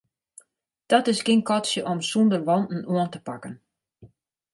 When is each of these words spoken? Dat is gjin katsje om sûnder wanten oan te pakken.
Dat 0.91 1.07
is 1.11 1.19
gjin 1.25 1.43
katsje 1.49 1.81
om 1.91 1.99
sûnder 2.09 2.41
wanten 2.49 2.81
oan 2.93 3.09
te 3.13 3.19
pakken. 3.27 3.53